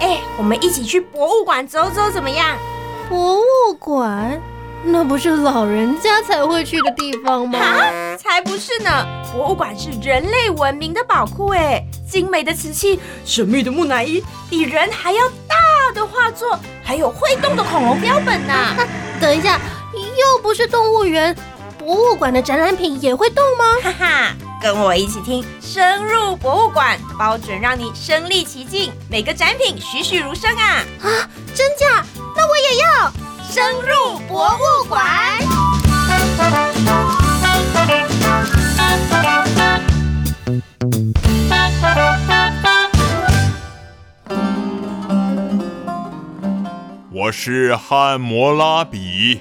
[0.00, 2.56] 哎，我们一起去博物馆走走，怎么样？
[3.08, 4.40] 博物馆？
[4.84, 7.58] 那不是老人家才会去的地方吗？
[8.16, 8.90] 才不是呢！
[9.32, 15.56] 博物馆是人类文明的宝库，哎，精美的瓷器、神秘的木乃伊、比人还要大
[15.92, 18.54] 的画作，还有会动的恐龙标本呢。
[19.20, 19.58] 等一下，
[19.94, 21.34] 又不是动物园，
[21.78, 23.64] 博物馆的展览品也会动吗？
[23.82, 30.84] 哈哈，跟我一起听，深入博物馆，包准让你身临其境，每个展品栩栩如生啊！
[31.02, 31.08] 啊，
[31.54, 32.04] 真假？
[32.36, 33.12] 那我也要。
[33.50, 35.00] 深入博物馆。
[47.10, 49.40] 我是汉谟拉比，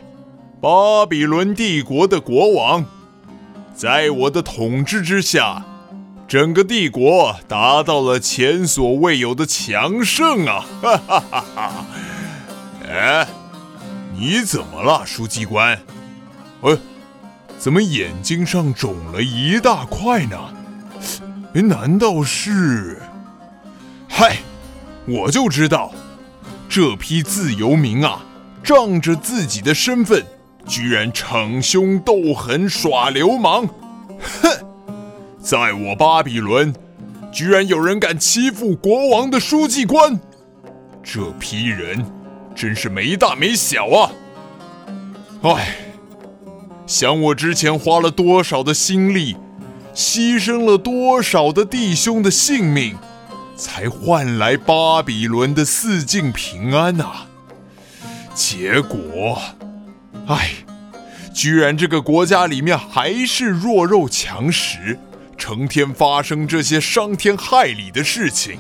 [0.60, 2.84] 巴比伦帝国的国王。
[3.76, 5.64] 在我的统治之下，
[6.28, 10.66] 整个帝国达到了前所未有的强盛啊！
[10.82, 11.86] 哈哈哈哈！
[12.90, 13.28] 哎。
[14.20, 15.80] 你怎么了，书记官？
[16.62, 16.76] 哎，
[17.60, 20.36] 怎么眼睛上肿了一大块呢？
[21.54, 23.00] 哎，难道是？
[24.10, 24.38] 嗨，
[25.06, 25.92] 我就知道，
[26.68, 28.26] 这批自由民啊，
[28.64, 30.26] 仗着自己的身份，
[30.68, 33.68] 居然逞凶斗狠耍流氓！
[34.20, 34.66] 哼，
[35.40, 36.74] 在我巴比伦，
[37.32, 40.20] 居然有人敢欺负国王的书记官！
[41.02, 42.06] 这批人。
[42.58, 44.12] 真是没大没小啊！
[45.44, 45.76] 唉，
[46.88, 49.38] 想我之前花了多少的心力，
[49.94, 52.98] 牺牲了多少的弟兄的性命，
[53.56, 57.28] 才换来巴比伦的四境平安呐！
[58.34, 59.40] 结果，
[60.26, 60.50] 唉，
[61.34, 64.98] 居然这个国家里面还是弱肉强食，
[65.38, 68.60] 成天发生这些伤天害理的事情，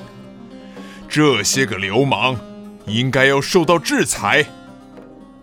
[1.10, 2.38] 这些个流氓！
[2.86, 4.46] 应该要受到制裁，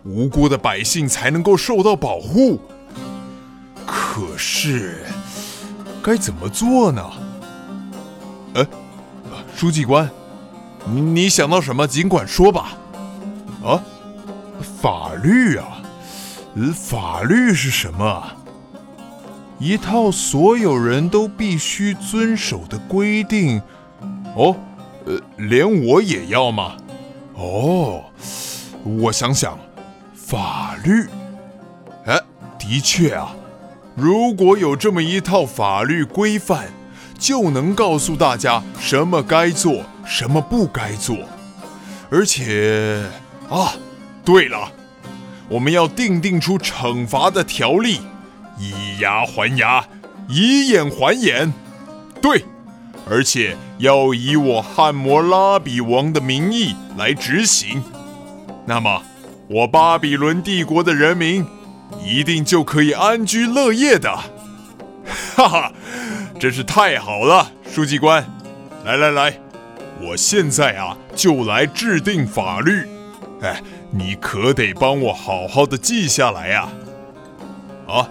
[0.03, 2.59] 无辜的百姓才能够受到保护。
[3.85, 5.03] 可是，
[6.01, 7.03] 该怎么做呢？
[8.55, 8.65] 哎，
[9.55, 10.09] 书记官，
[10.87, 12.77] 你想到什么，尽管说吧。
[13.63, 13.83] 啊，
[14.81, 15.74] 法律啊，
[16.55, 18.23] 呃法律是什么？
[19.59, 23.61] 一套所有人都必须遵守的规定。
[24.35, 24.55] 哦，
[25.05, 26.77] 呃，连我也要吗？
[27.35, 28.03] 哦，
[28.83, 29.57] 我想想，
[30.13, 31.07] 法律，
[32.05, 32.19] 哎，
[32.57, 33.35] 的确啊，
[33.95, 36.67] 如果有这么一套法律规范，
[37.17, 41.17] 就能告诉大家什么该做，什么不该做。
[42.09, 43.03] 而且
[43.49, 43.73] 啊，
[44.23, 44.71] 对了，
[45.49, 47.99] 我们要定定出惩罚的条例，
[48.57, 49.85] 以牙还牙，
[50.27, 51.53] 以眼还眼。
[52.21, 52.45] 对。
[53.07, 57.83] 而且要以我汉摩拉比王的名义来执行，
[58.65, 59.03] 那么
[59.47, 61.45] 我巴比伦帝国的人民
[62.03, 64.11] 一定就可以安居乐业的。
[65.35, 65.71] 哈哈，
[66.39, 68.25] 真是太好了，书记官！
[68.83, 69.39] 来来来，
[70.01, 72.87] 我现在啊就来制定法律。
[73.43, 73.61] 哎，
[73.97, 76.67] 你可得帮我好好的记下来呀。
[77.87, 78.09] 啊，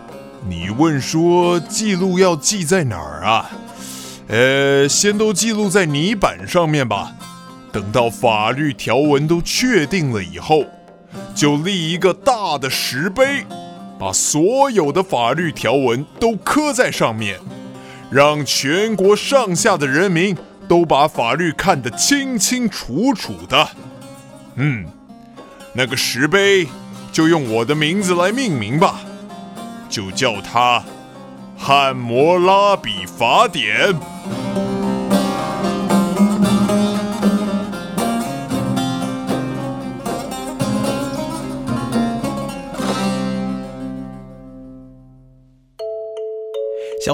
[0.49, 3.51] 你问说记录要记在哪儿啊？
[4.29, 7.13] 呃，先都记录在泥板上面吧。
[7.71, 10.65] 等到法律条文都确定了以后，
[11.35, 13.45] 就立一个大的石碑，
[13.99, 17.39] 把所有的法律条文都刻在上面，
[18.11, 20.35] 让全国上下的人民
[20.67, 23.69] 都把法律看得清清楚楚的。
[24.55, 24.87] 嗯，
[25.77, 26.69] 那个石碑
[27.11, 29.01] 就用我的名字来命名吧，
[29.91, 30.79] 就叫它
[31.59, 33.93] 《汉摩拉比法典》。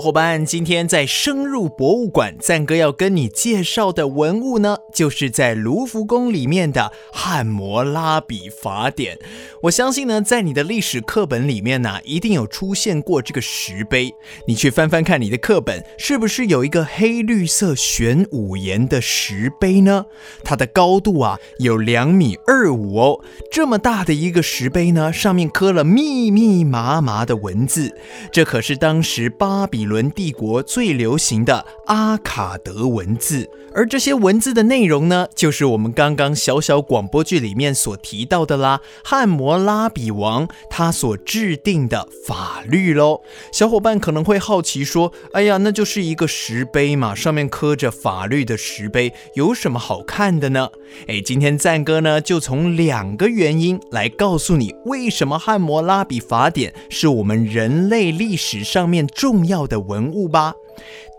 [0.00, 9.16] 伙伴，今天在深入博物馆，赞哥要跟你介绍的文物呢，就是在卢浮宫里面的《汉谟拉比法典》。
[9.64, 14.14] 我相信呢，在你的历史课本里面呢，一定有出现过这个石碑。
[14.46, 20.06] 你去翻翻看你的课本，是不是有一个黑绿色玄武岩的石碑呢？
[20.42, 23.20] 它的高度啊，有两米二五哦。
[23.50, 27.94] 这么大的一个石碑呢，上面刻了密密麻麻的文字，
[28.32, 29.89] 这可是当时巴比。
[29.90, 33.50] 伦帝国最流行的阿卡德文字。
[33.72, 38.80] 而这些文字的内容呢，就是我们刚刚小小广播剧里面所提到的啦。
[39.04, 43.20] 汉谟拉比王他所制定的法律喽。
[43.52, 50.70] 小伙伴可能会好奇说：“哎呀，那就是一个石碑嘛，上面刻着法律的石碑，有什么好看的呢？”
[51.06, 60.54] 哎，今天赞哥呢，就从两个原因来告诉你，为什么汉谟拉比法典是我们人类历史上面重要的文物吧。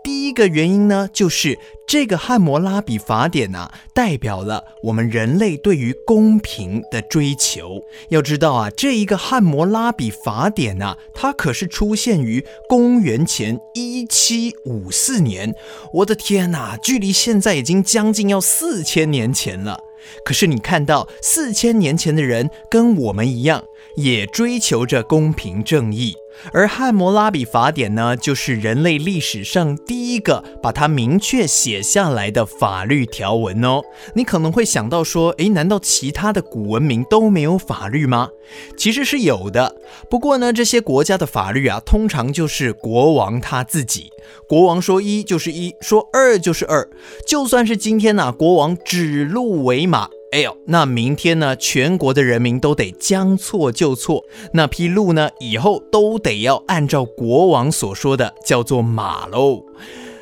[0.02, 1.56] 第一个原因呢，就是
[1.86, 7.80] 这个汉谟拉比法典呢，代表了我们人类对于公平的追求。
[8.08, 15.54] 要知道啊，这一个汉谟拉比法典呢，它可是出现于公元前一七五四年。
[15.92, 19.78] 我的天哪，距离现在已经将近要四千年前了。
[20.24, 23.62] 可是你看到四千年前的人跟我们一样，
[23.94, 26.16] 也追求着公平正义。
[26.52, 33.82] 而汉谟拉比法典呢，就是人类历史上第一个把它明确写下来的法律条文哦。
[34.14, 38.30] 你可能会想到说，诶，难道其他的古文明都没有法律吗？
[38.76, 39.76] 其实是有的。
[40.10, 44.10] 不过呢，这些国家的法律啊，通常就是国王他自己。
[44.48, 46.88] 国王说一就是一，说二就是二。
[47.26, 50.08] 就算是今天呢，国王指鹿为马。
[50.32, 51.54] 哎呦，那明天呢？
[51.54, 54.24] 全国的人民都得将错就错，
[54.54, 55.28] 那批鹿呢？
[55.40, 59.62] 以后都得要按照国王所说的叫做马喽。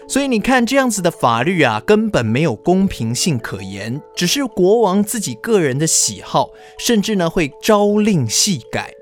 [0.08, 8.92] 所以你看，这样子的法律啊，根本没有公平性可言，只是国王自己个人的喜好，甚至呢会朝令夕改。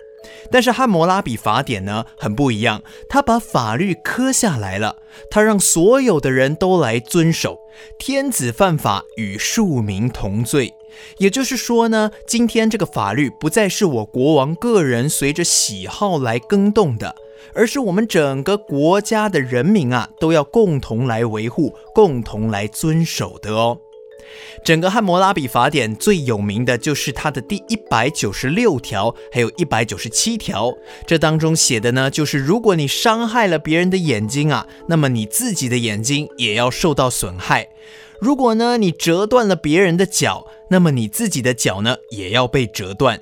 [0.50, 4.96] 但是汉谟拉比法典呢很不一样，他把法律刻下来了，
[5.30, 7.56] 他让所有的人都来遵守。
[7.98, 10.74] 天子犯法与庶民同罪，
[11.18, 17.14] 也就是说呢，今天这个法律不再是我国王个人随着喜好来更动的，
[17.54, 23.78] 而是我们整个国家的人民啊都要共同来维护、共同来遵守的哦。
[24.62, 30.74] 整个汉谟拉比法典最有名的就是它的第一百九十六条，还有一百九十七条。
[31.06, 37.68] 这当中写的呢，就是如果你伤害了别人的眼睛啊，那么你自己的眼睛也要受到损害。
[38.20, 43.18] 如果呢你折断了别人的脚，那么你自己的脚呢也要被折断。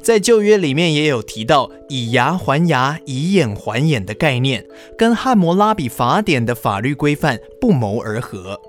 [0.00, 4.64] 在旧约里面也有提到以牙还牙、以眼还眼的概念，
[4.96, 8.60] 跟汉谟拉比法典的法律规范不谋而合。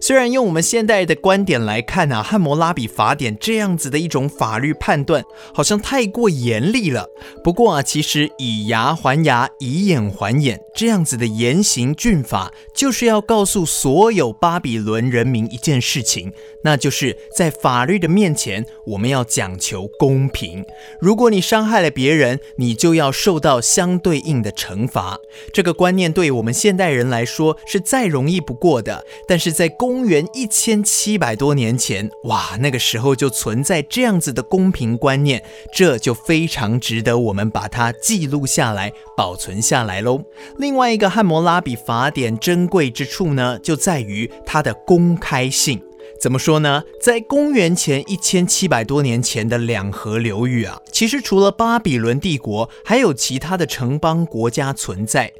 [0.00, 5.24] 虽然用我们现代的观点来看啊，汉谟拉比法典这样子的一种法律判断
[5.54, 7.08] 好像太过严厉了。
[7.42, 20.64] 不过啊，其实以牙还牙，以眼还眼这样子的严刑峻法，就是要告诉所有巴比伦人民一件事情，那就是在法律的面前，我们要讲求公平。
[21.00, 25.18] 如果你伤害了别人，你就要受到相对应的惩罚。
[25.52, 35.42] 这个观念对我们现代人来说是再容易不过的，但是在公公元一千七百多年前，哇，那个时候就存在这样子的公平观念，
[35.72, 40.22] 这就非常值得我们把它记录下来、保存下来喽。
[40.58, 45.82] 另外一个汉谟拉比法典珍贵之处呢，就在于它的公开性。
[46.20, 46.82] 怎么说呢？
[47.00, 55.32] 在公元前一千七百多年前的两河流域啊，其实除了巴比伦帝国，还有其他的城邦国家存在。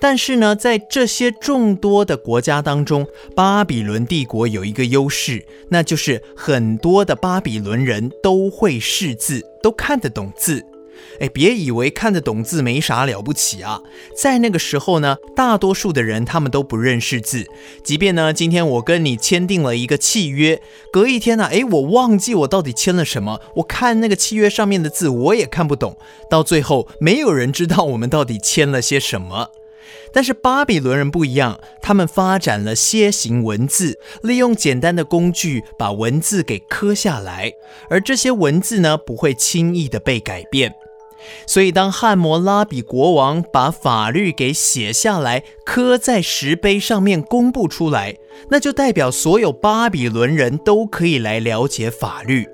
[0.00, 10.64] 但是呢，在这些众多的国家当中，巴比伦帝国有一个优势，那就是很多的巴比伦人都会识字，都看得懂字。
[11.18, 13.80] 哎，别以为看得懂字没啥了不起啊！
[14.16, 17.46] 在那个时候呢，大多数的人他们都不认识字。
[17.82, 20.60] 即便呢，今天我跟你签订了一个契约，
[20.92, 25.96] 隔一天呢，哎，我忘记我到底签了什么，我看那个契约上面的字我也看不懂，
[26.30, 29.48] 到最后没有人知道我们到底签了些什么。
[30.12, 37.52] 但是巴比伦人不一样，他们发展了楔形文字，利用简单的工具把文字给刻下来，
[37.88, 40.74] 而这些文字呢不会轻易的被改变。
[41.46, 48.16] 所以当汉谟拉比国王把法律给写下来，刻在石碑上面公布出来，
[48.50, 52.48] 那就代表所有巴比伦人都可以来了解法律，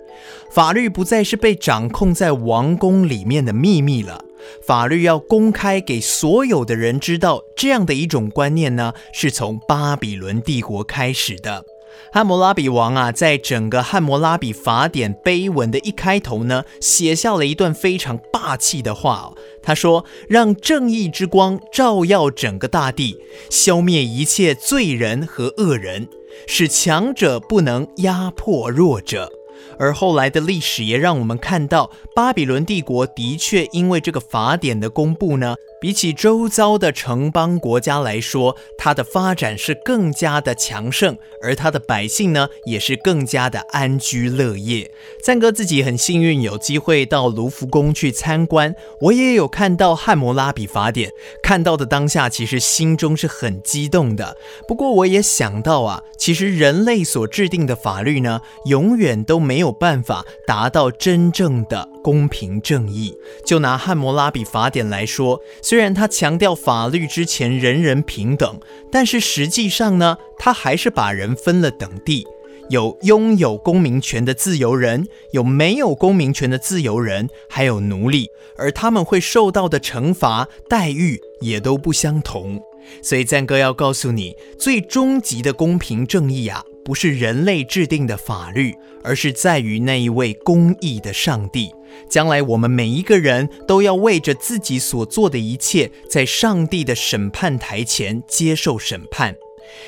[0.50, 4.22] 法律不再是被掌控在王宫里面的秘密了。
[4.62, 11.64] 法律要公开给所有的人知道，这样的一种观念呢，是从巴比伦帝国开始的。
[12.12, 19.32] 汉谟拉比王啊，在整个汉谟拉比法典碑文的一开头呢，写下了一段非常霸气的话。
[19.62, 23.16] 他说：“让正义之光照耀整个大地，
[23.50, 26.08] 消灭一切罪人和恶人，
[26.46, 29.32] 使强者不能压迫弱者。”
[29.78, 44.90] 而后来的历史也让我们看到，巴比伦帝国的确因为这个法典的公布呢，比起周遭的城邦国家来说，它的发展是更加的强盛，而它的百姓呢，也是更加的安居乐业。
[45.22, 51.10] 赞哥自己很幸运，有机会到卢浮宫去参观，我也有看到《汉谟拉比法典》，
[51.42, 54.36] 看到的当下，其实心中是很激动的。
[54.66, 63.14] 不过，我也想到啊，其实人类所制定的法律呢，永远都没有办法达到真正的公平正义。
[63.44, 65.40] 就拿《汉谟拉比法典》来说。
[65.62, 68.58] 虽然他强调法律之前人人平等，
[68.90, 72.26] 但是实际上呢，他还是把人分了等地，
[72.70, 82.60] 有拥有公民权的自由人，有没有公民权的自由人，还有奴隶，而他们会受到的惩罚待遇也都不相同。
[83.02, 91.70] 所以赞哥要告诉你，最终极的公平正义啊，不是人类制定的法律，而是在于那一位公义的上帝。
[92.08, 99.36] 将来我们每一个人都要为着自己所做的一切，在上帝的审判台前接受审判。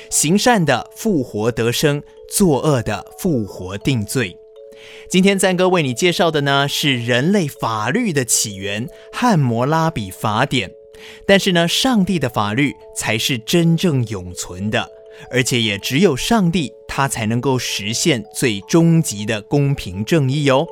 [0.09, 4.37] 行善的复活得生，作恶的复活定罪。
[5.09, 10.71] 今天赞哥为你介绍的呢，是人类法律的起源——汉谟拉比法典。
[11.25, 14.87] 但是呢，上帝的法律才是真正永存的，
[15.31, 20.67] 而且也只有上帝他才能够实现最终极的公平正义哟。